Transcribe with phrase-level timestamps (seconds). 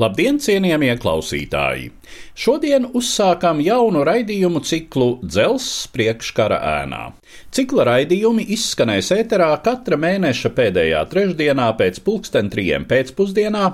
[0.00, 1.90] Labdien, cienījamie klausītāji!
[2.38, 7.00] Šodien uzsākam jaunu raidījumu ciklu Dzelzs priekškara ēnā.
[7.52, 13.66] Cikla raidījumi izskanēs ēterā katra mēneša pēdējā trešdienā pēc pulksten trijiem pēcpusdienā,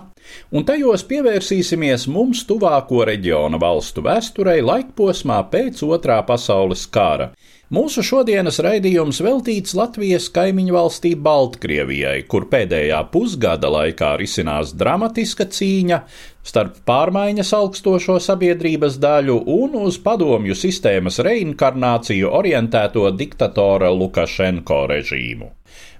[0.52, 7.32] un tajos pievērsīsimies mums tuvāko reģiona valstu vēsturei laikposmā pēc otrā pasaules kara
[7.66, 15.98] Mūsu šodienas raidījums veltīts Latvijas kaimiņu valstī Baltkrievijai, kur pēdējā pusgada laikā risinās dramatiska cīņa
[16.46, 25.50] starp pārmaiņas augstošo sabiedrības daļu un uz padomju sistēmas reinkarnāciju orientēto diktatora Lukašenko režīmu.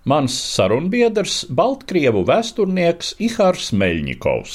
[0.06, 4.54] Mans sarunbiedrs- Baltkrievu vēsturnieks Ihārs Meļņikovs.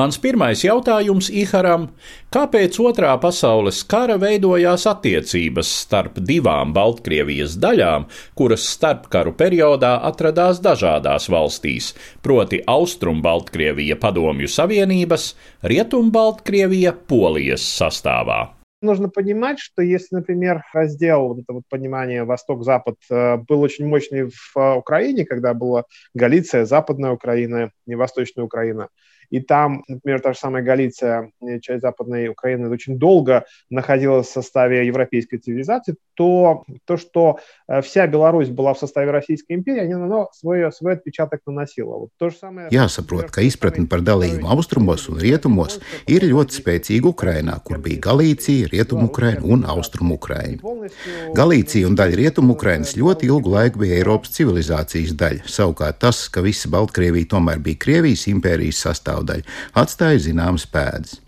[0.00, 1.84] Mans pirmais jautājums Iharam-
[2.34, 11.28] kāpēc otrā pasaules kara veidojās attiecības starp divām Baltkrievijas daļām, kuras starpkaru periodā atradās dažādās
[11.28, 11.92] valstīs,
[12.22, 18.57] proti Austrum Baltkrievija Padomju Savienības, Rietum Baltkrievija Polijas sastāvā?
[18.80, 24.30] Нужно понимать, что если, например, раздел, вот это вот понимание Восток-Запад э, был очень мощный
[24.30, 28.88] в э, Украине, когда была Галиция, Западная Украина и Восточная Украина,
[29.30, 34.32] И там, например, та же самая Галиция, э, часть Западной Украины, очень долго находилась в
[34.32, 40.29] составе европейской цивилизации, то то, что э, вся Беларусь была в составе Российской империи, оно
[40.31, 41.97] свой, свой отпечаток наносило.
[41.97, 42.69] Вот то же самое...
[42.69, 48.69] Jāsaprot, ka izpratne par dalījumu austrumos un rietumos ir ļoti spēcīga Ukrainā, kur bija Galīcija,
[48.69, 50.61] Rietumu-Ukraina un Austrumu-Ukraina.
[51.33, 55.47] Galīcija un daļa Rietumu-Ukrainas ļoti ilgu laiku bija Eiropas civilizācijas daļa.
[55.49, 61.19] Savukārt tas, ka visa Baltkrievija tomēr bija Krievijas impērijas sastāvdaļa, sastāvdaļa, atstāja zināmas pēdas.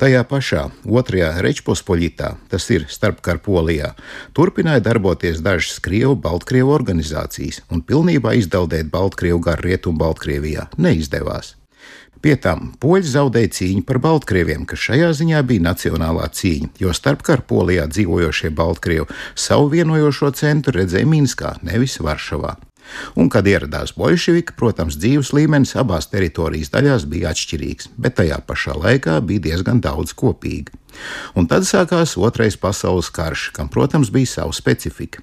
[0.00, 3.92] Tajā pašā otrajā Rečpospoļitā, tas ir starpkara polijā,
[4.36, 11.56] turpināja darboties dažas Krievu Baltkrievu organizācijas, un pilnībā izdaldēt Baltkrievu garu Rietumu Baltkrievijā neizdevās.
[12.20, 17.46] Pie tam poļi zaudēja cīņu par Baltkrieviem, kas šajā ziņā bija nacionālā cīņa, jo starpkara
[17.48, 22.58] polijā dzīvojošie Baltkrievi savu vienojošo centru redzēja Minskā, nevis Varšavā.
[23.16, 28.76] Un, kad ieradās bolševiki, protams, dzīves līmenis abās teritorijas daļās bija atšķirīgs, bet tajā pašā
[28.78, 30.76] laikā bija diezgan daudz kopīga.
[31.38, 35.22] Un tad sākās Otrais pasaules karš, kam, protams, bija sava specifika.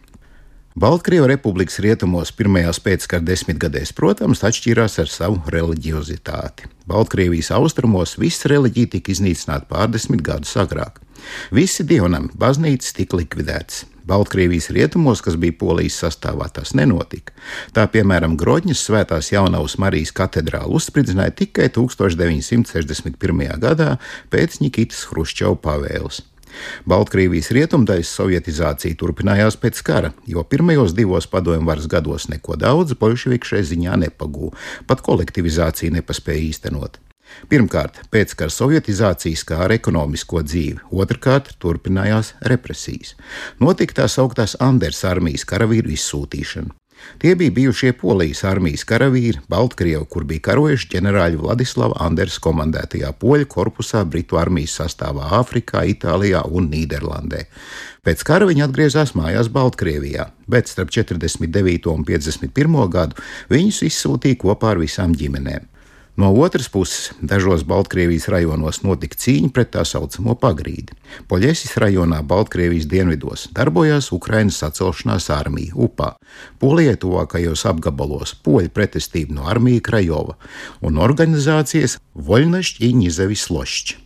[0.78, 6.68] Baltkrievijas republikas rietumos pirmajās pēckara desmitgadēs, protams, atšķīrās ar savu reliģiozitāti.
[6.86, 11.00] Baltkrievijas austrumos viss reliģija tika iznīcināta pārdesmit gadus agrāk.
[11.50, 13.88] Visi dievnami baznīcas tika likvidētas.
[14.06, 17.34] Baltkrievijas rietumos, kas bija polijas sastāvā, tas nenotika.
[17.74, 23.46] Tā piemēram, Grodņas svētās jaunavas Marijas katedrālu uzspridzināja tikai 1961.
[23.66, 23.96] gadā
[24.30, 26.22] pēc Nikitas Hruščova pavēles.
[26.90, 33.53] Baltkrievijas rietumdaļas sovietizācija turpinājās pēc kara, jo pirmajos divos padomju varas gados neko daudz bolševiku
[33.53, 34.56] šai ziņā nepagūda,
[34.88, 37.01] pat kolektivizāciju nepaspēja īstenot.
[37.51, 43.16] Pirmkārt, pēckara sovietizācija skāra ekonomisko dzīvi, otrkārt, turpinājās represijas.
[43.59, 46.73] Notika tā sauktās Anders armijas karavīru izsūtīšana.
[47.22, 53.47] Tie bija bijušie Polijas armijas karavīri, Baltkrievi, kur bija karojuši ģenerāļa Vladislava Andersa komandētajā poļu
[53.52, 57.46] korpusā Britu armijas sastāvā Āfrikā, Itālijā un Nīderlandē.
[58.05, 61.90] Pēc kara viņi atgriezās mājās Baltkrievijā, bet starp 49.
[61.91, 62.78] un 51.
[62.94, 65.66] gadu viņus izsūtīja kopā ar visām ģimenēm.
[66.17, 70.96] No otras puses, dažos Baltkrievijas rajonos notika cīņa pret tā saucamo pagrīdi.
[71.29, 76.16] Poļesis rajonā Baltkrievijas dienvidos darbojās Ukrainas sacelšanās armija UPA,
[76.58, 80.40] Polijai tuvākajos apgabalos poļu pretestība no armija Krajova
[80.81, 84.02] un organizācijas Voļnašķiņizevis Lošķi.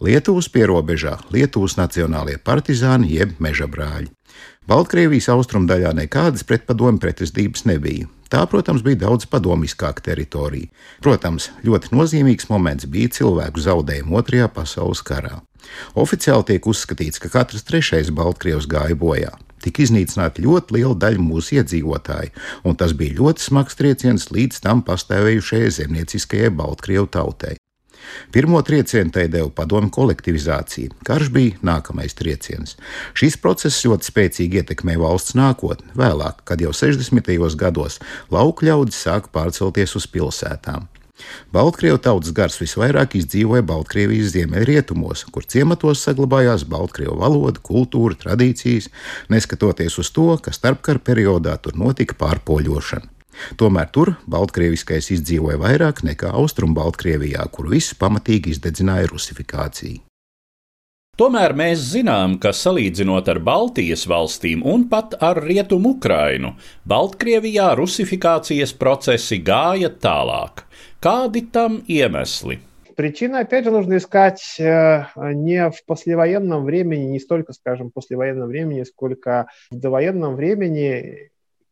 [0.00, 4.08] Lietuvas pierobežā Lietuvas nacionālie partizāni jeb meža brāļi.
[4.70, 8.06] Baltkrievijas austrumdaļā nekādas pretpadomju pretestības nebija.
[8.30, 10.68] Tā, protams, bija daudz padomiskāka teritorija.
[11.02, 15.40] Protams, ļoti nozīmīgs moments bija cilvēku zaudējumi Otrajā pasaules karā.
[15.98, 19.32] Oficiāli tiek uzskatīts, ka katrs trešais Baltkrievs gāja bojā.
[19.60, 22.30] Tika iznīcināta ļoti liela daļa mūsu iedzīvotāju,
[22.62, 27.56] un tas bija ļoti smags trieciens līdz tam pastāvējušajai zemnieciskajai Baltkrievu tautai.
[28.34, 30.94] Pirmo triecienu tai deva padomu kolektivizācija.
[31.06, 32.76] Karš bija nākamais trieciens.
[33.18, 35.92] Šis process ļoti spēcīgi ietekmēja valsts nākotni.
[35.98, 37.34] Vēlāk, kad jau 60.
[37.60, 38.00] gados
[38.30, 40.88] lauku ļaudis sāka pārcelties uz pilsētām.
[41.52, 48.88] Baltkrievu tautas gars visvairāk izdzīvoja Baltkrievijas ziemeļrietumos, kur ciematos saglabājās Baltkrievu valoda, kultūra, tradīcijas,
[49.32, 53.19] neskatoties uz to, ka starpkara periodā tur notika pārpoļošana.
[53.59, 60.01] Tomēr tur Baltkrieviskais izdzīvoja vairāk nekā Austrumbaltkrievijā, kur viss pamatīgi izdedzināja rusifikāciju.
[61.15, 66.57] Tomēr mēs zinām, ka salīdzinot ar Baltijas valstīm un pat ar Rietumu Ukrainu,
[66.91, 70.65] Baltkrievijā rusifikācijas procesi gāja tālāk.
[70.99, 72.59] Kādi tam iemesli?
[72.95, 75.03] Причины, опять же, нужно искать э,
[75.33, 81.29] не в послевоенном времени, не столько, скажем, в послевоенном времени, сколько в довоенном времени,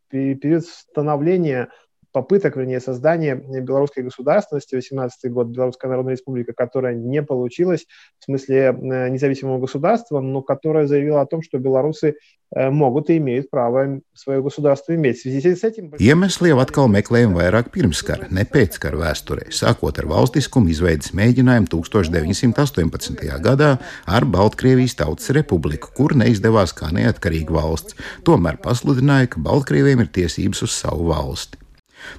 [0.08, 1.70] период становления
[2.13, 7.87] попыток, вернее, создания белорусской государственности, 18 год, Белорусская Народная Республика, которая не получилась
[8.19, 12.15] в смысле э, независимого государства, но которая заявила о том, что белорусы
[12.55, 15.17] э, могут и имеют право свое государство иметь.
[15.17, 15.89] В связи с этим...
[15.97, 23.25] Iemesli jau atkal meklējam vairāk pirmskara, ne pēckara vēsturē, sākot ar valstiskumu izveidas mēģinājumu 1918.
[23.41, 23.71] gadā
[24.05, 30.67] ar Baltkrievijas Tautas Republiku, kur neizdevās kā neatkarīga valsts, tomēr pasludināja, ka Baltkrieviem ir tiesības
[30.69, 31.63] uz savu valsti.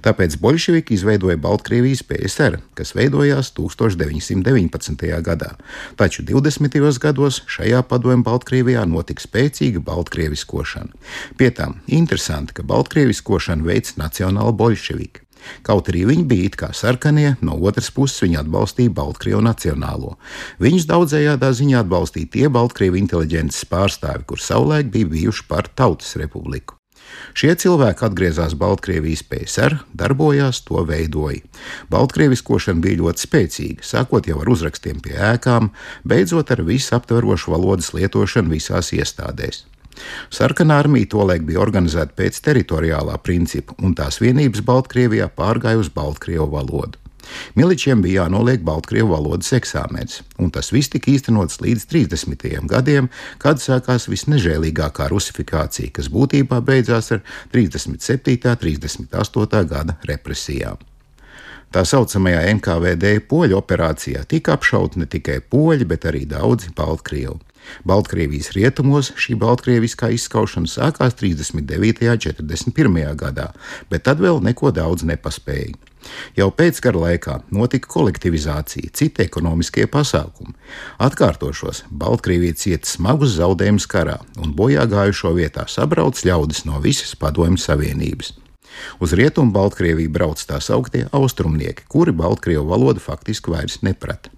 [0.05, 5.07] Tāpēc bolševiki izveidoja Baltkrievijas PSR, kas veidojās 1919.
[5.25, 5.53] gadā.
[5.99, 6.79] Taču 20.
[6.99, 10.93] gados šajā padomju Baltkrievijā notika spēcīga baltkrieviskošana.
[11.37, 15.25] Pie tam interesanti, ka baltkrieviskošanu veids nacionāli bolševiki.
[15.63, 20.15] Kaut arī viņi bija it kā sarkanie, no otras puses viņi atbalstīja Baltkrievu nacionālo.
[20.63, 26.78] Viņus daudzējādā ziņā atbalstīja tie Baltkrievu inteliģences pārstāvi, kur savulaik bija bijuši par Tautas republiku.
[27.37, 31.41] Šie cilvēki atgriezās Baltkrievijas PSR, darbojās, to veidoja.
[31.93, 35.71] Baltkrieviskošana bija ļoti spēcīga, sākot jau ar uzrakstiem pie ēkām,
[36.07, 39.65] beidzot ar visaptverošu valodas lietošanu visās iestādēs.
[40.31, 46.47] Sarkanā armija tolaik bija organizēta pēc teritoriālā principa, un tās vienības Baltkrievijā pārgāja uz Baltkrievu
[46.53, 47.08] valodu.
[47.59, 52.45] Miličiem bija jānoliek Baltkrievu valodas eksāmenis, un tas viss tika īstenots līdz 30.
[52.69, 53.09] gadiem,
[53.41, 57.23] kad sākās visnežēlīgākā rusifikācija, kas būtībā beidzās ar
[57.55, 58.37] 37.
[58.45, 59.65] un 38.
[59.73, 60.79] gada represijām.
[61.69, 67.37] Tā saucamajā NKVD poļu operācijā tika apšauti ne tikai poļi, bet arī daudzi Baltkrievi.
[67.87, 72.07] Baltkrievijas rietumos šī baltkrieviskā izskaušana sākās 39.
[72.09, 72.99] un 41.
[73.19, 73.51] gadā,
[73.89, 75.77] bet tad vēl neko daudz nepaspēja.
[76.37, 80.55] Jau pēckara laikā notika kolektivizācija, citi ekonomiskie pasākumi.
[81.03, 87.59] Atkārtošos, Baltkrievija cieta smagus zaudējumus karā, un bojā gājušo vietā sabrauc ļaudis no visas Padomju
[87.59, 88.33] Savienības.
[89.03, 94.31] Uz rietumu Baltkrieviju brauc tā sauktie austrumnieki, kuri Baltkrievu valodu faktiski vairs neprata.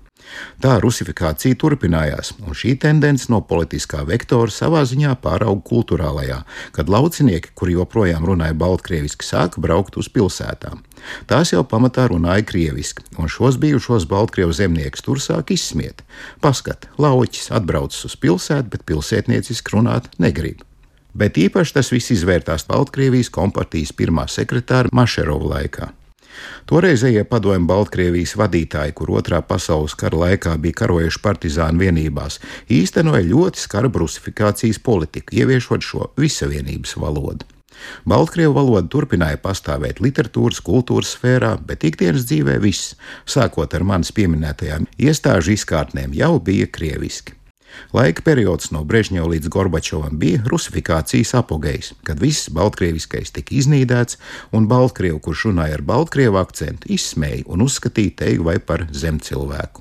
[0.61, 6.41] Tā rusifikācija turpinājās, un šī tendence no politiskā vektora savā ziņā pārauga kultūrālajā,
[6.75, 10.83] kad laucinieki, kuri joprojām runāja baltkrieviski, sāka braukt uz pilsētām.
[11.29, 16.03] Tās jau pamatā runāja krieviski, un šos bijušos baltkrievu zemniekus tur sāk izsmiet.
[16.41, 20.61] Paskat, lauķis atbraucis uz pilsētu, bet pilsētnieciski runāt negrib.
[21.17, 25.89] Bet īpaši tas viss izvērtās Baltkrievijas kompartijas pirmā sekretāra Mašerova laikā.
[26.69, 32.39] Toreizējie padomju Baltkrievijas vadītāji, kur otrā pasaules kara laikā bija karojuši partizānu vienībās,
[32.71, 37.49] īstenoja ļoti skarbu rusifikācijas politiku, ieviešot šo visavienības valodu.
[38.05, 42.95] Baltkrievu valoda turpināja pastāvēt literatūras, kultūras sfērā, bet ikdienas dzīvē viss,
[43.25, 47.40] sākot ar manis pieminētajām iestāžu izkārtnēm, jau bija krieviski.
[47.93, 54.17] Laika periods no Brežņeva līdz Gorbačovam bija rusifikācijas apogejs, kad viss baltkrieviskais tika iznīdēts,
[54.55, 59.79] un Baltkrievu, kurš runāja ar baltkrievu akcentu, izsmēja un uzskatīja teigu vai par zemcilvēku.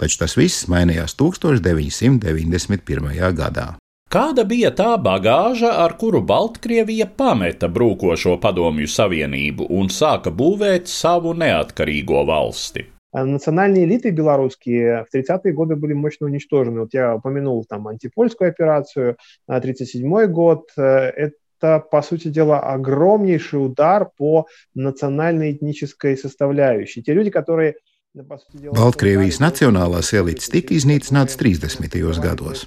[0.00, 3.34] Taču tas viss mainījās 1991.
[3.36, 3.68] gadā.
[4.06, 11.34] Kāda bija tā bagāža, ar kuru Baltkrievija pameta brūkošo padomju savienību un sāka būvēt savu
[11.34, 12.95] neatkarīgo valsti?
[13.24, 16.80] Национальные элиты белорусские в 30-е годы были мощно уничтожены.
[16.80, 20.70] Вот я упомянул там антипольскую операцию, 1937 год.
[20.76, 27.02] Это, по сути дела, огромнейший удар по национально-этнической составляющей.
[27.02, 27.76] Те люди, которые
[28.16, 31.96] Baltkrievijas nacionālās elites tika iznīcināts 30.
[32.24, 32.62] gados.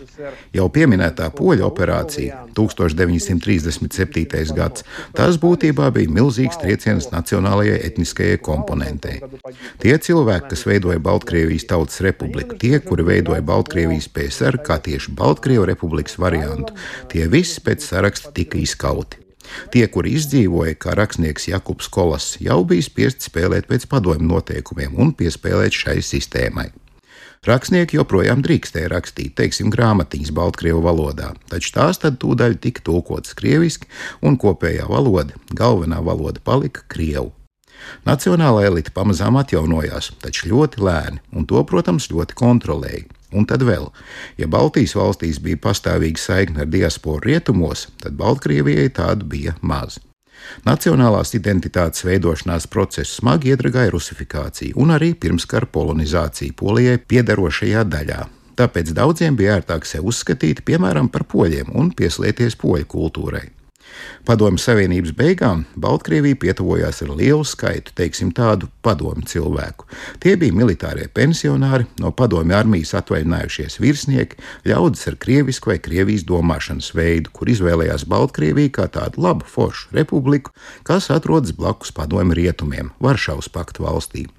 [0.53, 4.53] Jau pieminētā poļu operācija 1937.
[4.53, 4.85] gads,
[5.17, 9.17] tas būtībā bija milzīgs trieciens nacionālajai etniskajai komponentei.
[9.81, 15.65] Tie cilvēki, kas veidoja Baltkrievijas Tautas Republiku, tie, kuri veidoja Baltkrievijas PSR kā tieši Baltkrievu
[15.71, 16.77] republikas variantu,
[17.09, 19.28] tie visi pēc saraksta tika izkauti.
[19.73, 25.15] Tie, kuri izdzīvoja, kā rakstnieks Jakubs Kolas, jau bija spiest spēlēt pēc padomju noteikumiem un
[25.17, 26.69] piespēlēt šai sistēmai.
[27.47, 33.87] Rakstnieki joprojām drīkstēja rakstīt, teiksim, grāmatiņas Baltkrievu valodā, taču tās tad tūdaļ tika tulkotas krieviski,
[34.19, 37.31] un kopējā valoda, galvenā valoda palika krievu.
[38.03, 43.07] Nacionālā elite pamazām atjaunojās, taču ļoti lēni, un to, protams, ļoti kontrolēja.
[43.35, 43.91] Un tad vēl,
[44.41, 49.99] ja Baltijas valstīs bija pastāvīga saikne ar diasporu rietumos, tad Baltkrievijai tādu bija maz.
[50.65, 58.25] Nacionālās identitātes veidošanās procesu smagi iedragāja rusifikācija un arī pirmskara polonizācija Polijai piederošajā daļā.
[58.59, 63.45] Tāpēc daudziem bija ērtāk sevi uzskatīt, piemēram, par poļiem un pieslieties poļu kultūrai.
[64.27, 69.87] Padomju Savienības beigām Baltkrievija pietuvojās ar lielu skaitu, teiksim, tādu padomju cilvēku.
[70.23, 76.93] Tie bija militārie pensionāri, no padomju armijas atvaļinājušies virsnieki, ļaudis ar krievisku vai krievijas domāšanas
[76.95, 80.53] veidu, kur izvēlējās Baltkrieviju kā tādu labu, foršu republiku,
[80.87, 84.38] kas atrodas blakus padomju rietumiem, Varšavas paktu valstīm.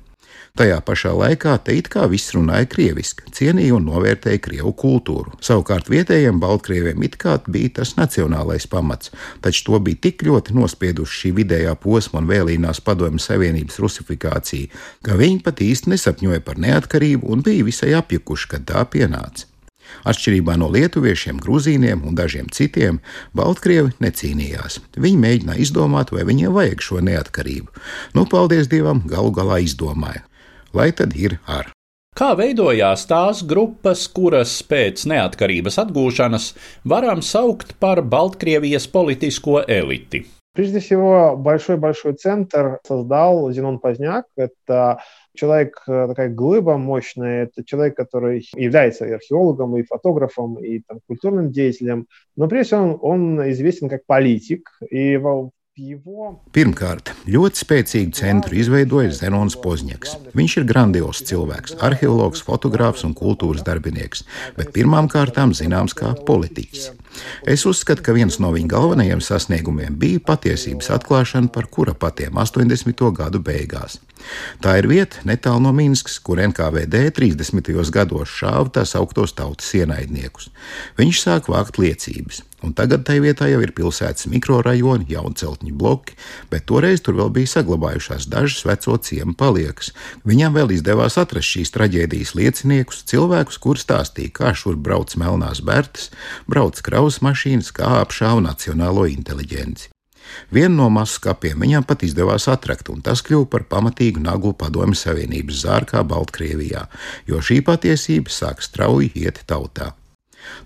[0.58, 5.36] Tajā pašā laikā te it kā viss runāja krieviski, cienīja un novērtēja krievu kultūru.
[5.44, 9.12] Savukārt vietējiem baltkrieviem it kā bija tas nacionālais pamats,
[9.44, 14.72] taču to bija tik ļoti nospieduši šī vidējā posma un vēlīnās padomju savienības rusifikācija,
[15.06, 19.49] ka viņi pat īsti nesapņoja par neatkarību un bija visai apjukuši, kad tā pienāca.
[20.09, 23.01] Atšķirībā no lietuviešiem, grūzīniem un dažiem citiem,
[23.37, 24.79] Baltkrievi necīnījās.
[24.97, 27.69] Viņi mēģināja izdomāt, vai viņiem vajag šo neatkarību.
[28.17, 30.25] Nu, paldies Dievam, galu galā izdomāja
[30.75, 31.71] lai tad ir ar.
[32.15, 36.53] Kā veidojās tās grupas, kuras pēc neatkarības atgūšanas
[36.87, 40.25] varam saukt par Baltkrievijas politisko eliti?
[40.55, 44.23] Прежде всего, большой-большой центр создал Зенон Поздняк.
[44.37, 44.99] Это
[45.34, 51.50] человек, такая глыба мощная, это человек, который является и археологом, и фотографом, и там, культурным
[51.50, 52.06] деятелем.
[52.36, 52.98] Но прежде всего он,
[53.38, 54.70] он известен как политик.
[54.90, 55.16] И
[56.54, 60.16] Pirmkārt, ļoti spēcīgu centru izveidoja Zenons Pozņaks.
[60.36, 64.26] Viņš ir grandios cilvēks, arheologs, fotogrāfs un kultūras darbinieks,
[64.58, 66.90] bet pirmām kārtām zināms kā politiķis.
[67.48, 73.02] Es uzskatu, ka viens no viņa galvenajiem sasniegumiem bija patiesības atklāšana par kura patiem 80.
[73.16, 73.98] gadu beigās.
[74.60, 77.72] Tā ir vieta netālu no Minskas, kur NKVD 30.
[77.94, 80.52] gados šāva tās augtos tautas ienaidniekus.
[81.00, 82.44] Viņš sāk vākt liecības.
[82.60, 86.16] Un tagad tai vietā jau ir pilsētas mikrorajoni, jaunceltņu bloki,
[86.52, 89.94] bet toreiz tur vēl bija saglabājušās dažas veco ciemu paliekas.
[90.28, 96.10] Viņam vēl izdevās atrast šīs traģēdijas lieciniekus, cilvēkus, kur stāstīja, kā šur brauc melnās bērtas,
[96.50, 99.88] brauc kravas mašīnas, kā apšāva nacionālo inteliģenci.
[100.50, 104.98] Vienu no masu skapiem viņam pat izdevās atrakt, un tas kļuva par pamatīgu nagu padomju
[104.98, 106.86] Savienības zārkā Baltkrievijā,
[107.26, 109.94] jo šī patiesība sāk strauji iet tautā.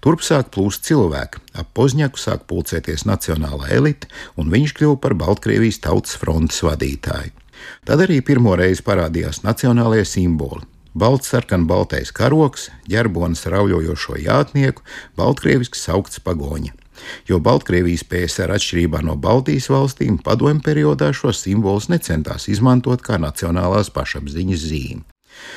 [0.05, 5.81] Turp sāk plūst cilvēki, ap Pozņaku sāk pulcēties nacionālā elite, un viņš kļuva par Baltkrievijas
[5.87, 7.35] tautas frontes vadītāju.
[7.89, 10.65] Tad arī pirmo reizi parādījās nacionālajie simboli.
[10.95, 14.85] Balts sarkan baltais karoks, ģerbonis ar auļojošo jātnieku,
[15.19, 16.71] baltkrieviski saukts pagoņa.
[17.27, 23.91] Jo Baltkrievijas PSR atšķirībā no Baltijas valstīm padomju periodā šos simbolus necentās izmantot kā nacionālās
[23.91, 25.03] pašapziņas zīmi.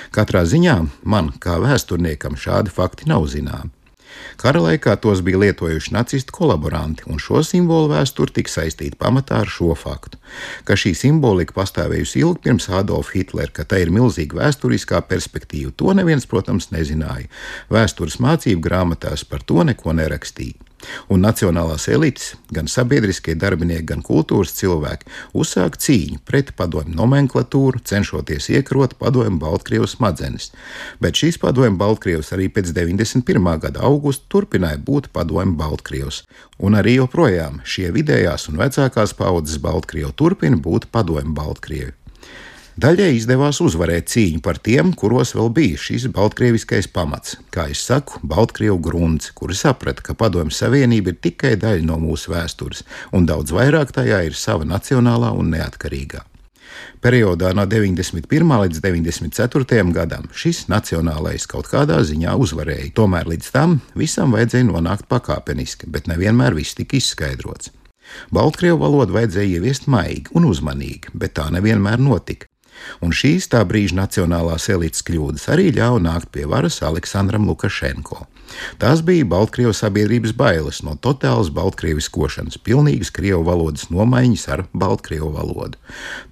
[0.10, 3.77] Katrā ziņā man, kā vēsturniekam, šādi fakti nav zināmi.
[4.38, 9.52] Kara laikā tos bija lietojuši nacistu kolaboranti, un šo simbolu vēsture tika saistīta pamatā ar
[9.52, 10.20] šo faktu,
[10.68, 15.74] ka šī simbolika pastāvējusi ilgi pirms Adolfa Hitlera, ka tai ir milzīga vēsturiskā perspektīva.
[15.82, 17.30] To neviens, protams, nezināja.
[17.74, 20.67] Vēstures mācību grāmatās par to neko nerakstīja.
[21.12, 28.52] Un nacionālās elites, gan sabiedriskie darbinieki, gan kultūras cilvēki uzsāka cīņu pret padomju nomenklatūru, cenšoties
[28.54, 30.52] iekrot padomju Baltkrievas smadzenes.
[31.04, 33.52] Bet šīs padomju Baltkrievas arī pēc 91.
[33.66, 36.24] gada augusta turpināja būt padomju Baltkrievas.
[36.58, 41.94] Un arī joprojām šie vidējās un vecākās paudzes Baltkrievi turpina būt padomju Baltkrievi.
[42.78, 48.20] Daļai izdevās uzvarēt cīņu par tiem, kuros vēl bija šis baltkrieviskais pamats, kā es saku,
[48.22, 52.84] Baltkrievu grunts, kuri saprata, ka Padomju Savienība ir tikai daļa no mūsu vēstures,
[53.18, 56.22] un daudz vairāk tajā ir sava nacionālā un neatkarīgā.
[57.02, 58.54] Periodā no 91.
[58.62, 59.82] līdz 94.
[59.96, 62.92] gadam šis nacionālais kaut kādā ziņā uzvarēja.
[63.00, 67.74] Tomēr līdz tam visam vajadzēja nonākt pakāpeniski, bet nevienmēr viss tika izskaidrots.
[68.30, 72.52] Baltkrievu valodu vajadzēja ieviest maigi un uzmanīgi, bet tā nevienmēr notika.
[73.02, 78.26] Un šīs tā brīža nacionālās elites kļūdas arī ļāva nākt pie varas Aleksandram Lukašenko.
[78.82, 85.80] Tās bija Baltkrievijas sabiedrības bailes no totālas baltkrieviskošanas, pilnīgas krievu valodas nomaiņas ar baltkrievu valodu.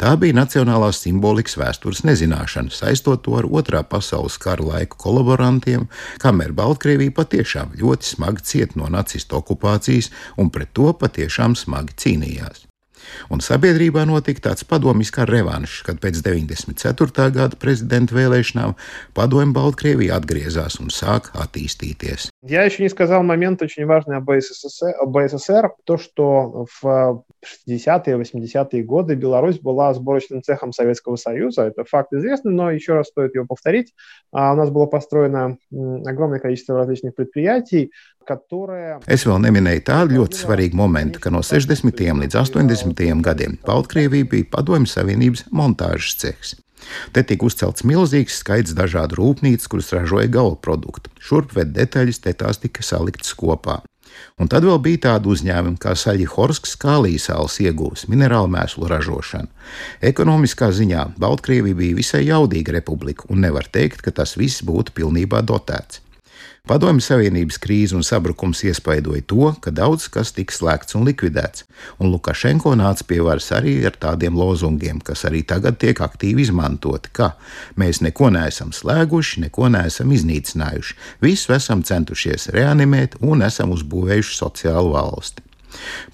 [0.01, 5.89] Tā bija nacionālās simbolikas vēstures nezināšana, saistot to ar otrā pasaules kara laiku kolaborantiem,
[6.23, 12.64] kamēr Baltkrievija patiešām ļoti smagi cieta no nacistu okupācijas un pret to patiešām smagi cīnījās.
[13.30, 17.28] Un sabiedrībā notika tāds padomjas kā revanšs, kad pēc 94.
[17.36, 18.76] gada prezidenta vēlēšanām
[19.16, 22.30] padomju Baltkrievija atgriezās un sāk attīstīties.
[22.42, 28.16] Я еще не сказал момент очень важный об СССР, об СССР, то, что в 60-е,
[28.16, 31.62] 80-е годы Беларусь была сборочным цехом Советского Союза.
[31.64, 33.94] Это факт известный, но еще раз стоит его повторить.
[34.32, 37.92] У нас было построено огромное количество различных предприятий,
[39.10, 41.90] Es vēl neminēju tādu ļoti svarīgu momentu, ka no 60.
[42.20, 43.22] līdz 80.
[43.24, 46.54] gadiem Baltkrievija bija Padomju Savienības montāžas cehs.
[47.12, 51.12] Te tika uzcelts milzīgs skaits dažādu rūpnīcu, kuras ražoja galvproduktu.
[51.20, 53.80] Šurp ved detaļas, te tās tika saliktas kopā.
[54.39, 59.47] Un tad vēl bija tādi uzņēmumi kā Saļihorskas kālijas sāls iegūs, minerālu mēslu ražošana.
[60.05, 65.41] Ekonomiskā ziņā Baltkrievija bija visai jaudīga republika, un nevar teikt, ka tas viss būtu pilnībā
[65.47, 66.04] dotēts.
[66.65, 71.61] Padomju Savienības krīze un sabrukums iespaidoja to, ka daudz kas tika slēgts un likvidēts,
[72.01, 77.13] un Lukašenko nāca pie varas arī ar tādiem lozungiem, kas arī tagad tiek aktīvi izmantoti,
[77.13, 77.35] ka
[77.77, 84.95] mēs neko neesam slēguši, neko neesam iznīcinājuši, visu esam centušies reanimēt un esam uzbūvējuši sociālu
[84.97, 85.45] valsti.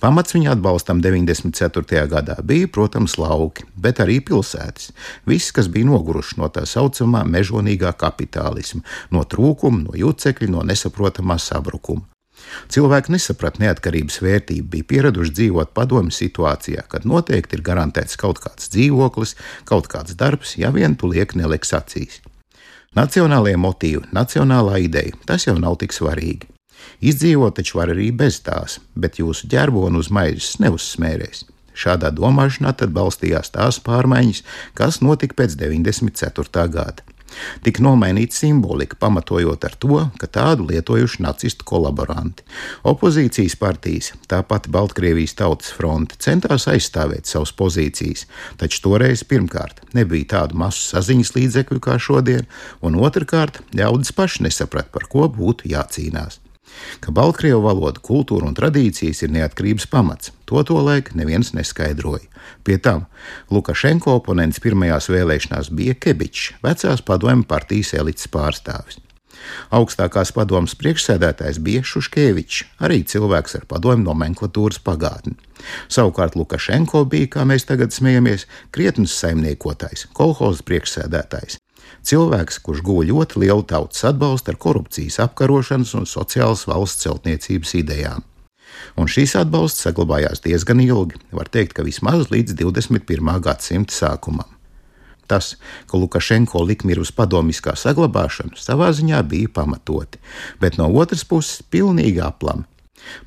[0.02, 2.06] Pamats viņa atbalstam 94.
[2.12, 4.92] gadā bija, protams, lauki, bet arī pilsētas.
[5.30, 8.82] Viss, kas bija noguruši no tā saucamā mežonīgā kapitālisma,
[9.14, 12.08] no trūkuma, no jucekļa, no nesaprotamā sabrukuma.
[12.72, 18.72] Cilvēki nesaprata neatkarības vērtību, bija pieraduši dzīvot padomju situācijā, kad noteikti ir garantēts kaut kāds
[18.74, 19.36] dzīvoklis,
[19.70, 22.20] kaut kāds darbs, ja vien tu liek neliks acīs.
[22.98, 26.51] Nacionālajie motīvi, nacionālā ideja, tas jau nav tik svarīgi.
[27.02, 31.46] Izdzīvot taču var arī bez tās, bet jūsu ģerbonu uz maizes neuzsmērēs.
[31.78, 34.44] Šādā domāšanā tad balstījās tās pārmaiņas,
[34.78, 36.68] kas notika pēc 94.
[36.74, 37.08] gada.
[37.64, 42.44] Tika nomainīta simbolika, pamatojot ar to, ka tādu lietojuši nacistu kolaboranti.
[42.88, 48.28] Opozīcijas partijas, tāpat Baltkrievijas Tautas fronte, centās aizstāvēt savas pozīcijas,
[48.60, 52.48] taču toreiz pirmkārt nebija tādu masu saziņas līdzekļu kā šodien,
[52.84, 56.41] un otrkārt ļaudis paši nesaprata, par ko būtu jācīnās
[57.04, 60.34] ka Baltkrievu valoda, kultūra un tradīcijas ir neatkarības pamats.
[60.50, 62.28] To tolaik neviens neskaidroja.
[62.66, 63.06] Pie tam
[63.54, 69.00] Lukašenko oponents pirmajās vēlēšanās bija Kebičs, vecās padomju partijas elites pārstāvis.
[69.74, 75.34] Augstākās padomas priekšsēdētājs bija Šuškevičs, arī cilvēks ar padomju nomenklatūras pagātni.
[75.92, 81.58] Savukārt Lukašenko bija, kā mēs tagad smējamies, krietnes saimniekotājs, kolhozas priekšsēdētājs,
[82.08, 88.26] Cilvēks, kurš guva ļoti lielu tautas atbalstu ar korupcijas apkarošanas un sociālas valsts celtniecības idejām.
[88.98, 93.38] Un šīs atbalsts saglabājās diezgan ilgi, var teikt, ka vismaz līdz 21.
[93.44, 94.50] gadsimta sākumam.
[95.32, 95.54] Tas,
[95.88, 100.20] ka Lukašenko likmi ir uz padomiskā saglabāšanu, savā ziņā bija pamatoti,
[100.60, 102.66] bet no otras puses pilnīgi aplami,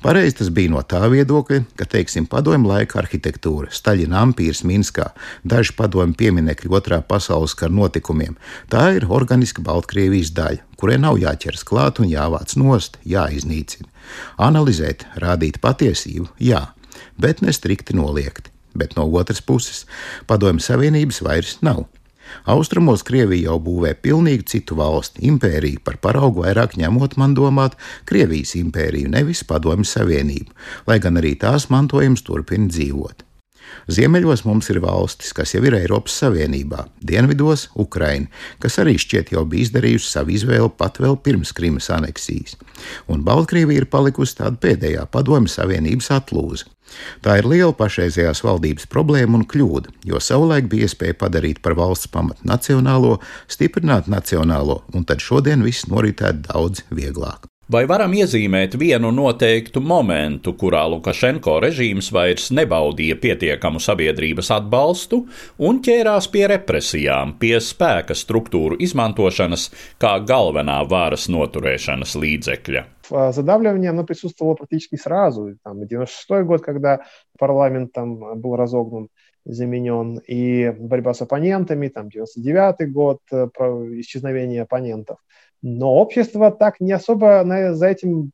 [0.03, 5.09] Pareizi tas bija no tā viedokļa, ka, teiksim, padomju laika arhitektūra, Staļina ampīrs Minskā,
[5.43, 8.37] daži padomju pieminekļi otrā pasaules kara notikumiem,
[8.71, 13.89] tā ir organiska Baltkrievijas daļa, kurai nav jāķers klāt un jāvāc nost, jāiznīcina.
[14.41, 16.67] Analizēt, rādīt patiesību, jā,
[17.17, 18.51] bet ne strikti noliegti.
[18.75, 19.85] Bet no otras puses,
[20.27, 21.85] padomju savienības vairs nav.
[22.51, 27.77] Austrumos Krievija jau būvē pilnīgi citu valsti, impēriju, par paraugu vairāk ņemot man domāt
[28.09, 30.51] Krievijas impēriju, nevis Padomju Savienību,
[30.87, 33.24] lai gan arī tās mantojums turpina dzīvot.
[33.91, 38.27] Ziemeļos mums ir valstis, kas jau ir Eiropas Savienībā, dienvidos- Ukraina,
[38.59, 42.55] kas arī šķiet jau bija izdarījusi savu izvēli pat vēl pirms Krimas aneksijas,
[43.07, 46.65] un Baltkrievija ir palikusi tāda pēdējā Padomju Savienības atlūze.
[47.25, 52.11] Tā ir liela pašreizējās valdības problēma un kļūda, jo savulaik bija iespēja padarīt par valsts
[52.13, 57.49] pamatu nacionālo, stiprināt nacionālo, un tad šodien viss noritētu daudz vieglāk.
[57.70, 65.20] Vai varam iezīmēt vienu noteiktu momentu, kurā Lukašenko režīms vairs nebaudīja pietiekamu sabiedrības atbalstu
[65.68, 69.68] un ķērās pie represijām, pie spēka struktūru izmantošanas
[70.02, 72.82] kā galvenā varas noturēšanas līdzekļa?
[73.38, 75.54] Задавливание оно присутствовало практически сразу.
[75.62, 76.98] Там, 96 год, когда
[77.38, 79.06] парламент там был разогнан,
[79.44, 85.28] заменен, и борьба с оппонентами, там, 99 год, про исчезновение оппонентов –
[85.64, 88.32] Но общество так не особо за этим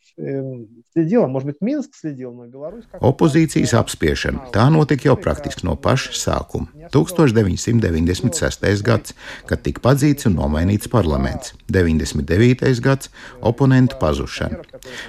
[0.93, 1.27] следило.
[1.27, 2.85] Может быть, Минск следил, но Беларусь...
[3.01, 4.55] Opozīcijas apspiešana.
[4.55, 6.71] Tā notika jau praktiski no paša sākuma.
[6.95, 8.83] 1996.
[8.87, 9.15] gads,
[9.51, 11.55] kad tika padzīts un nomainīts parlaments.
[11.67, 12.81] 99.
[12.81, 14.63] gads - oponentu pazušana.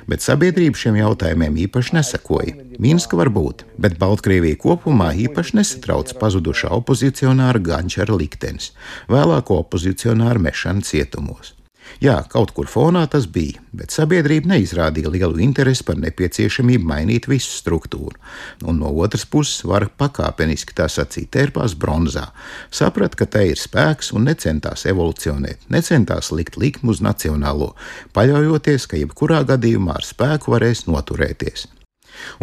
[0.09, 2.53] Bet sabiedrība šiem jautājumiem īpaši nesakoja.
[2.81, 8.73] Minska var būt, bet Baltkrievija kopumā īpaši nesatrauc pazudušā opozicionāra Gančara liktenis,
[9.07, 11.53] vēlāko opozicionāru mešanu cietumos.
[12.00, 17.52] Jā, kaut kur fonā tas bija, bet sabiedrība neizrādīja lielu interesi par nepieciešamību mainīt visu
[17.58, 18.16] struktūru.
[18.64, 22.28] Un no otras puses, var pakāpeniski tā sacīt, tērpās bronzā,
[22.70, 27.74] saprat, ka tai ir spēks un necentās evolucionēt, necentās likt likmu uz nacionālo,
[28.16, 31.68] paļaujoties, ka jebkurā gadījumā ar spēku varēs noturēties.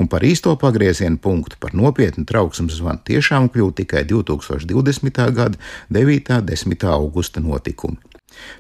[0.01, 5.21] Un par īsto pagrieziena punktu, par nopietnu trauksmes zvanu tiešām kļūst tikai 2020.
[5.37, 5.59] gada
[5.93, 6.37] 9.
[6.39, 6.87] un 10.
[6.89, 8.08] augusta notikumi.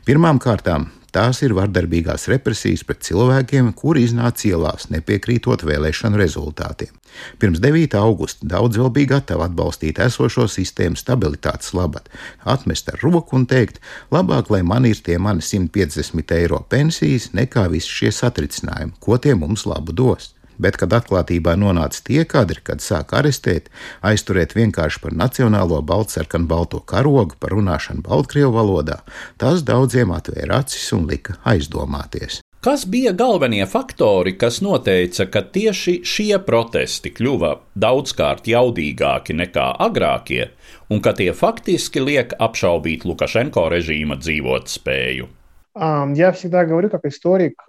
[0.07, 6.93] Pirmām kārtām tās ir vardarbīgās represijas pret cilvēkiem, kuri iznāca ielās, nepiekrītot vēlēšanu rezultātiem.
[7.41, 7.97] Pirms 9.
[7.97, 12.09] augusta daudz vēl bija gatavi atbalstīt esošo sistēmu stabilitātes labad,
[12.45, 13.81] atmest ar roku un teikt,
[14.13, 19.33] labāk, lai man ir tie mani 150 eiro pensijas, nekā visi šie satricinājumi, ko tie
[19.35, 23.71] mums labu dos bet kad atklātībā nonāca tie kadri, kad sāk arestēt,
[24.05, 29.01] aizturēt vienkārši par nacionālo baltsarkanu balto karogu, par runāšanu Baltkrievu valodā,
[29.41, 32.43] tas daudziem atvēra acis un lika aizdomāties.
[32.59, 40.49] Kas bija galvenie faktori, kas noteica, ka tieši šie protesti kļuva daudzkārt jaudīgāki nekā agrākie,
[40.91, 45.31] un ka tie faktiski liek apšaubīt Lukašenko režīma dzīvot spēju?
[45.79, 47.63] Я всегда говорю, как историк,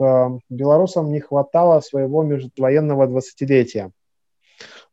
[0.49, 3.93] белорусам не хватало своего междувоенного двадцатилетия.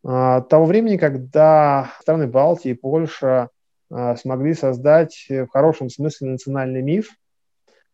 [0.04, 3.50] Того времени, когда страны Балтии и Польша
[3.90, 7.10] смогли создать в хорошем смысле национальный миф–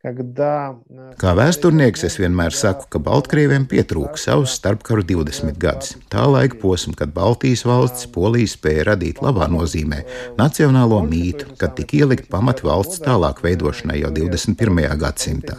[0.03, 5.93] Kā vēsturnieks es vienmēr saku, ka Baltkrieviem pietrūka savus starpkaru 20 gadus.
[6.11, 10.01] Tā laika posma, kad Baltijas valsts Polija spēja radīt labā nozīmē
[10.35, 14.83] nacionālo mītu, kad tika ielikt pamati valsts tālāk veidošanai jau 21.
[15.05, 15.55] gadsimtā.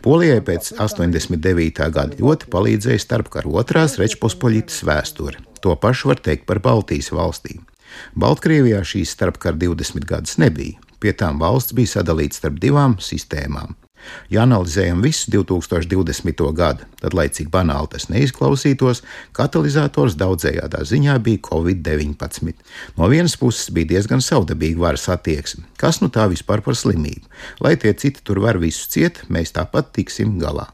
[0.00, 1.92] Polijai pēc 89.
[1.98, 5.44] gada ļoti palīdzēja starpkaru otrās Rečpospoļitas vēsture.
[5.60, 7.68] To pašu var teikt par Baltijas valstīm.
[8.16, 10.80] Baltkrievijā šīs starpkara 20 gadus nebija.
[11.00, 13.74] Pie tām valsts bija sadalīta starp divām sistēmām.
[14.30, 16.42] Ja analizējam visu 2020.
[16.54, 19.02] gadu, tad, lai cik banāli tas neizklausītos,
[19.36, 22.54] katalizators daudzējādā ziņā bija Covid-19.
[22.98, 25.66] No vienas puses bija diezgan savdabīga varas attieksme.
[25.80, 27.26] Kas nu tā vispār par slimību?
[27.64, 30.70] Lai tie citi tur var visu ciet, mēs tāpat tiksim galā.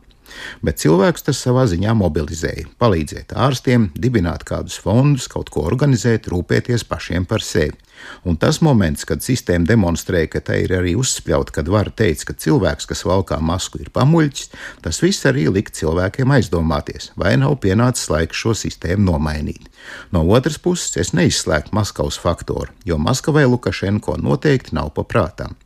[0.62, 6.86] Bet cilvēks tas savā ziņā mobilizēja, palīdzēt ārstiem, dibināt kādus fondus, kaut ko organizēt, rūpēties
[6.88, 7.78] pašiem par sevi.
[8.26, 12.36] Un tas moments, kad sistēma demonstrēja, ka tai ir arī uzspļauta, kad var teikt, ka
[12.38, 14.50] cilvēks, kas valkā masku, ir pamuļķis,
[14.84, 19.68] tas viss arī lika cilvēkiem aizdomāties, vai nav pienācis laiks šo sistēmu nomainīt.
[20.14, 25.56] No otras puses, es neizslēgtu Maskavas faktoru, jo Maskavai Lukašenko noteikti nav paprātām.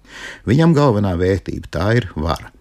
[0.48, 2.55] Viņam galvenā vērtība tā ir vara.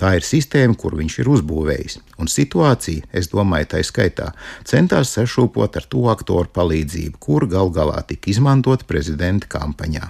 [0.00, 4.30] Tā ir sistēma, kur viņš ir uzbūvējis, un situācija, es domāju, tā skaitā,
[4.64, 10.08] centās sašūpot ar to aktoru palīdzību, kur gal galā tika izmantot prezidenta kampaņā.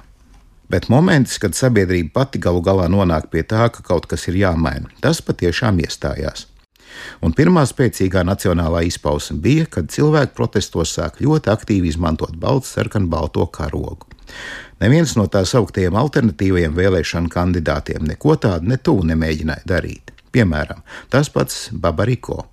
[0.70, 4.86] Bet moments, kad sabiedrība pati galu galā nonāk pie tā, ka kaut kas ir jāmaina,
[5.02, 6.46] tas patiešām iestājās.
[7.24, 13.10] Un pirmā spēcīgā nacionālā izpausme bija, kad cilvēki protestos sāk ļoti aktīvi izmantot baltu, sarkanu,
[13.10, 14.06] balto karogu.
[14.80, 20.14] Neviens no tā sauktajiem alternatīvajiem vēlēšanu kandidātiem neko tādu ne tuvu nemēģināja darīt.
[20.32, 20.80] Piemēram,
[21.12, 22.46] tas pats Babariko.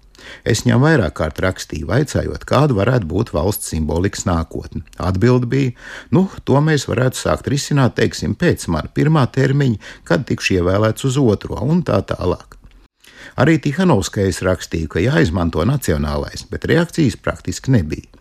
[0.43, 4.83] Es viņam vairāk kārt rakstīju, vaicājot, kāda varētu būt valsts simbolikas nākotne.
[4.99, 5.75] Atbilde bija,
[6.11, 11.21] nu, to mēs varētu sākt risināt, teiksim, pēc mana pirmā termiņa, kad tikšu ievēlēts uz
[11.21, 12.57] otro, un tā tālāk.
[13.37, 18.16] Arī Tihanovskais rakstīja, ka jāizmanto nacionālais, bet reakcijas praktiski nebija.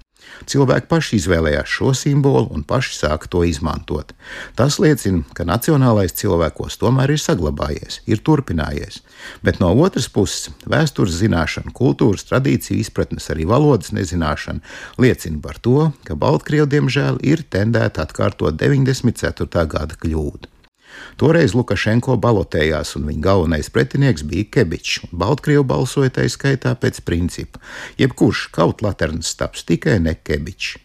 [0.46, 4.12] Cilvēki paši izvēlējās šo simbolu un paši sāka to izmantot.
[4.59, 9.01] Tas liecina, ka nacionālais cilvēkos tomēr ir saglabājies, ir turpinājies.
[9.46, 14.61] Bet no otras puses, vēstures zināšana, kultūras tradīcija, izpratnes, arī valodas nezināšana
[15.03, 19.66] liecina par to, ka Baltkrievi diemžēl ir tendēta atkārtot 94.
[19.72, 20.56] gada kļūdu.
[21.20, 25.06] Toreiz Lukašenko balotējās, un viņa galvenais pretinieks bija Kebičs.
[25.12, 27.62] Baltkrievu balsoja tā skaitā pēc principa:
[28.00, 30.76] jebkurš kaut laternas taps tikai ne Kebičs.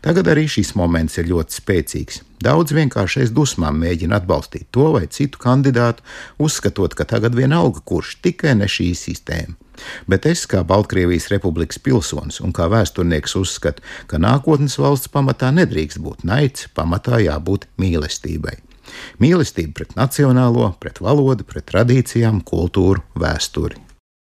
[0.00, 2.20] Tagad arī šis moments ir ļoti spēcīgs.
[2.44, 6.04] Daudz vienkārši aiz dusmām mēģina atbalstīt to vai citu kandidātu,
[6.38, 9.56] uzskatot, ka tagad vienalga kurš tikai ne šī sistēma.
[10.08, 16.00] Bet es, kā Baltkrievijas republikas pilsonis un kā vēsturnieks, uzskatu, ka nākotnes valsts pamatā nedrīkst
[16.00, 18.56] būt naids, pamatā jābūt mīlestībai.
[19.22, 23.82] Mīlestība pret nacionālo, pret valodu, pret tradīcijām, kultūru, vēsturi.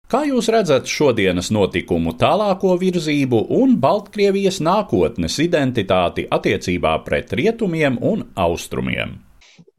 [0.09, 8.25] Kā jūs redzat šodienas notikumu tālāko virzību un Baltkrievijas nākotnes identitāti attiecībā pret rietumiem un
[8.33, 9.19] austrumiem?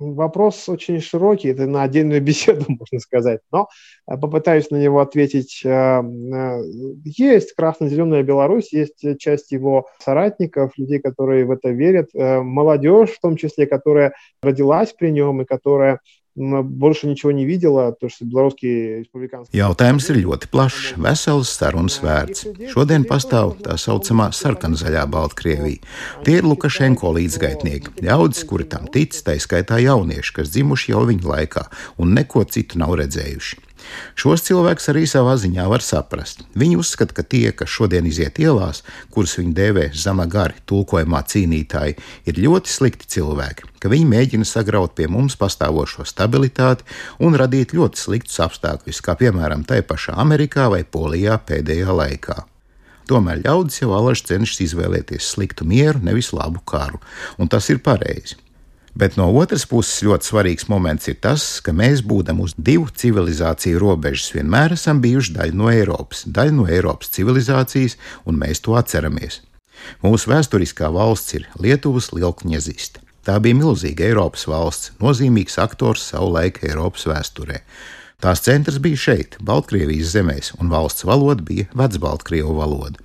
[0.00, 3.68] Вопрос очень широкий, это на отдельную беседу, можно сказать, но
[4.06, 5.62] попытаюсь на него ответить.
[5.62, 13.36] Есть красно-зеленая Беларусь, есть часть его соратников, людей, которые в это верят, молодежь в том
[13.36, 16.00] числе, которая родилась при нем и которая
[16.39, 19.55] больше ничего не видела, то, что белорусские республиканские...
[19.55, 22.43] Jautājums ir ļoti plašs, vesels sarunas vērts.
[22.73, 25.79] Šodien pastāv tā saucamā sarkanzaļā Baltkrievija.
[26.27, 31.31] Tie ir Lukašenko līdzgaitnieki, ļaudis, kuri tam tic, tā skaitā jaunieši, kas dzimuši jau viņa
[31.31, 31.69] laikā
[32.03, 33.61] un neko citu nav redzējuši.
[34.18, 36.44] Šos cilvēkus arī savā ziņā var saprast.
[36.58, 38.82] Viņi uzskata, ka tie, kas šodien iziet ielās,
[39.14, 41.96] kurus viņi dēvē zamagari, tulkojumā cīnītāji,
[42.28, 46.86] ir ļoti slikti cilvēki, ka viņi mēģina sagraut pie mums pastāvošo stabilitāti
[47.22, 52.38] un radīt ļoti sliktus apstākļus, kā piemēram tai pašā Amerikā vai Polijā pēdējā laikā.
[53.10, 57.00] Tomēr ļaudis jau alaži cenšas izvēlēties sliktu mieru, nevis labu karu,
[57.42, 58.38] un tas ir pareizi.
[59.00, 63.80] Bet no otras puses ļoti svarīgs moments ir tas, ka mēs, būdam uz divu civilizāciju
[63.80, 67.96] robežas, vienmēr esam bijuši daļa no Eiropas, daļa no Eiropas civilizācijas,
[68.28, 69.40] un mēs to atceramies.
[70.04, 73.00] Mūsu vēsturiskā valsts ir Lietuvas lielkņazista.
[73.24, 77.62] Tā bija milzīga Eiropas valsts, nozīmīgs aktors savu laiku Eiropas vēsturē.
[78.20, 83.00] Tās centrs bija šeit, Baltkrievijas zemēs, un valsts valoda bija Vecbaltkrievu valoda.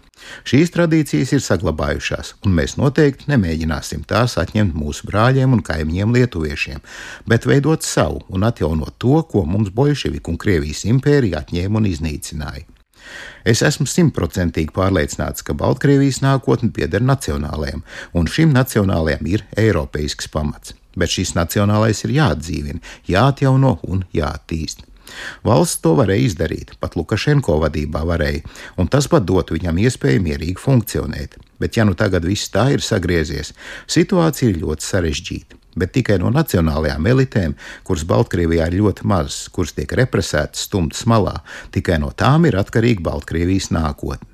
[0.47, 6.80] Šīs tradīcijas ir saglabājušās, un mēs noteikti nemēģināsim tās atņemt mūsu brāļiem un kaimiņiem lietuviešiem,
[7.28, 12.65] bet veidot savu un atjaunot to, ko mums Bolševiku un Krievijas impērija atņēma un iznīcināja.
[13.45, 17.84] Es esmu simtprocentīgi pārliecināts, ka Baltkrievijas nākotne pieder nacionālajiem,
[18.17, 20.73] un šim nacionālajam ir eiropeisks pamats.
[20.95, 24.86] Bet šis nacionālais ir jāatdzīvina, jāatjauno un jāattīst.
[25.46, 28.46] Valsts to varēja izdarīt, pat Lukašenko vadībā varēja,
[28.82, 31.38] un tas pat dotu viņam iespēju mierīgi funkcionēt.
[31.60, 33.54] Bet, ja nu tagad viss tā ir sagriezies,
[33.88, 35.62] situācija ir ļoti sarežģīta.
[35.76, 37.56] Bet tikai no nacionālajām elitēm,
[37.88, 41.41] kuras Baltkrievijā ir ļoti mazas, kuras tiek represētas, stumtas malā,
[41.76, 44.32] tikai no tām ir atkarīga Baltkrievijas nākotne.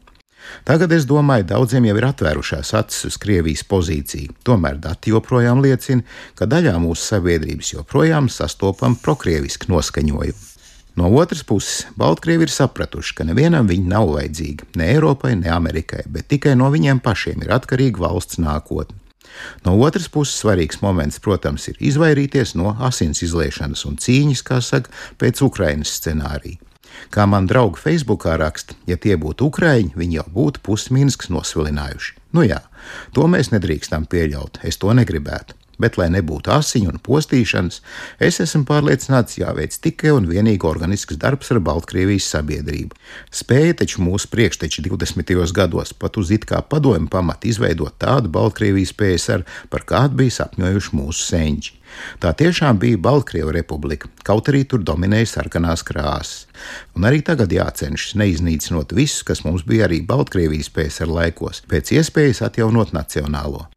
[0.67, 4.35] Tagad, es domāju, daudziem jau ir atvērušās acis uz Krievijas pozīciju.
[4.45, 6.05] Tomēr dati joprojām liecina,
[6.35, 10.47] ka daļā mūsu sabiedrības joprojām sastopam prokrievisku noskaņojumu.
[10.95, 16.03] No otras puses, Baltkrievi ir sapratuši, ka nevienam viņi nav vajadzīgi, ne Eiropai, ne Amerikai,
[16.11, 18.97] bet tikai no viņiem pašiem ir atkarīga valsts nākotne.
[19.63, 24.91] No otras puses, svarīgs moments, protams, ir izvairīties no asins izliešanas un cīņas, kā saka,
[25.21, 26.59] pēc Ukrainas scenārija.
[27.11, 32.17] Kā man draugi Facebookā raksta, ja tie būtu ukrāņi, viņi jau būtu pusminskas nosvilinājuši.
[32.35, 32.59] Nu jā,
[33.15, 37.81] to mēs nedrīkstam pieļaut, es to negribētu bet, lai nebūtu asiņu un postīšanas,
[38.21, 42.97] es esmu pārliecināts, jāveic tikai un vienīgi organisks darbs ar Baltkrievijas sabiedrību.
[43.41, 45.35] Spēja taču mūsu priekšteči 20.
[45.57, 50.97] gados pat uz it kā padomu pamatu izveidot tādu Baltkrievijas PSR, par kādu bija sapņojuši
[50.97, 51.77] mūsu senči.
[52.23, 56.47] Tā tiešām bija Baltkrievu republika, kaut arī tur dominēja sarkanās krāsas.
[56.95, 62.43] Un arī tagad jācenšas neiznīcinot visu, kas mums bija arī Baltkrievijas PSR laikos, pēc iespējas
[62.47, 63.67] atjaunot nacionālo.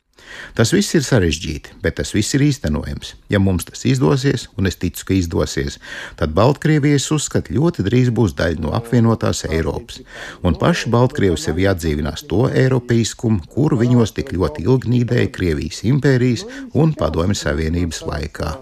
[0.57, 3.13] Tas viss ir sarežģīti, bet tas viss ir īstenojams.
[3.31, 5.77] Ja mums tas izdosies, un es ticu, ka izdosies,
[6.19, 10.01] tad Baltkrievijas uzskata ļoti drīz būs daļa no apvienotās Eiropas,
[10.43, 16.45] un paši Baltkrievi sevi atdzīvinās to eiropeiskumu, kuru viņos tik ļoti ilgi nīdēja Krievijas impērijas
[16.73, 18.55] un Padomju Savienības laikā.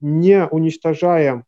[0.00, 1.42] Не уничтожая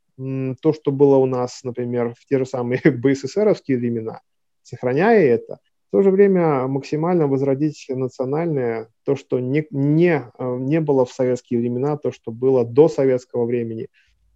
[0.60, 4.20] то, что было у нас, например, в те же самые БССРовские времена,
[4.62, 5.58] сохраняя это,
[5.95, 11.13] в то же время максимально возродить национальное, то, что не, не, э, не было в
[11.13, 13.87] советские времена, то, что было до советского времени.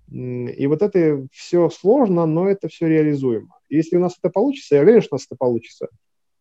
[0.10, 3.60] И вот это все сложно, но это все реализуемо.
[3.68, 5.90] Если у нас это получится, я уверен, что у нас это получится,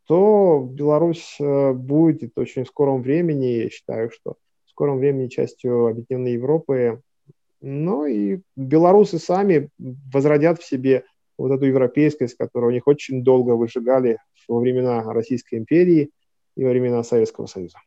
[0.06, 5.88] то Беларусь э, будет очень в скором времени, я считаю, что в скором времени частью
[5.88, 7.02] Объединенной Европы.
[7.60, 11.02] Ну и белорусы сами возродят в себе
[11.37, 16.09] вот эту европейскость, которую у них очень долго выжигали во времена Российской империи
[16.55, 17.79] и во времена Советского Союза.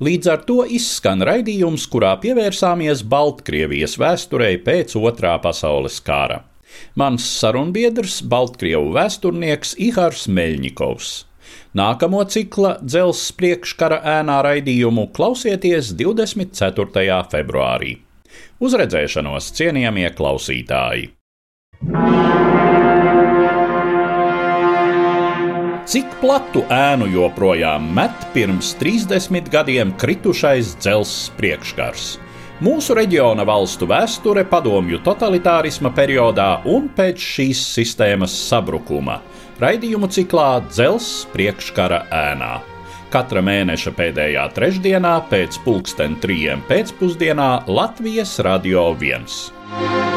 [0.00, 6.46] Līdz ar to izskan raidījums, kurā pievērsāmies Baltkrievijas vēsturei pēc Otrā pasaules kara.
[6.96, 11.10] Mans sarunbiedrs - Baltkrievu vēsturnieks Ihārs Meļņikovs.
[11.76, 17.20] Nākamo cikla dzelzs priekškara ēnā raidījumu klausieties 24.
[17.30, 17.98] februārī.
[18.60, 21.10] Uz redzēšanos, cienījamie klausītāji!
[25.85, 32.05] Cik platu ēnu joprojām met pirms 30 gadiem kritušais dzelzs priekškars?
[32.63, 39.19] Mūsu reģiona valstu vēsture padomju totalitārisma periodā un pēc šīs sistēmas sabrukuma-
[39.63, 42.53] raidījumu ciklā Dzels priekškara ēnā.
[43.11, 50.14] Katra mēneša pēdējā trešdienā pēc pulksten trijiem pēcpusdienā Latvijas Radio 1.